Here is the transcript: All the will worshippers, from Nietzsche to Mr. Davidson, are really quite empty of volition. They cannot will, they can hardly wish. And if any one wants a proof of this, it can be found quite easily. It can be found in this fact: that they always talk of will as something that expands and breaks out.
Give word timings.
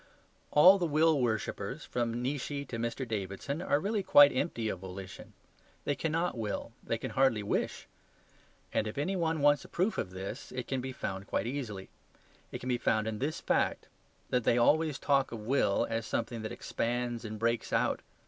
All 0.49 0.79
the 0.79 0.87
will 0.87 1.21
worshippers, 1.21 1.85
from 1.85 2.23
Nietzsche 2.23 2.65
to 2.65 2.77
Mr. 2.79 3.07
Davidson, 3.07 3.61
are 3.61 3.79
really 3.79 4.01
quite 4.01 4.35
empty 4.35 4.67
of 4.67 4.79
volition. 4.79 5.33
They 5.85 5.93
cannot 5.93 6.35
will, 6.35 6.71
they 6.83 6.97
can 6.97 7.11
hardly 7.11 7.43
wish. 7.43 7.85
And 8.73 8.87
if 8.87 8.97
any 8.97 9.15
one 9.15 9.41
wants 9.41 9.63
a 9.63 9.67
proof 9.69 9.99
of 9.99 10.09
this, 10.09 10.51
it 10.53 10.65
can 10.67 10.81
be 10.81 10.91
found 10.91 11.27
quite 11.27 11.45
easily. 11.45 11.87
It 12.51 12.57
can 12.57 12.69
be 12.69 12.79
found 12.79 13.07
in 13.07 13.19
this 13.19 13.41
fact: 13.41 13.85
that 14.31 14.43
they 14.43 14.57
always 14.57 14.97
talk 14.97 15.31
of 15.31 15.41
will 15.45 15.85
as 15.87 16.07
something 16.07 16.41
that 16.41 16.51
expands 16.51 17.23
and 17.23 17.37
breaks 17.37 17.71
out. 17.71 17.99